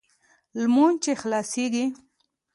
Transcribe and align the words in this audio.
لمونځ 0.59 0.95
چې 1.03 1.11
خلاصېږي. 1.21 1.85